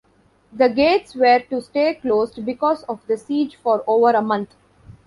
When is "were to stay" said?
1.13-1.93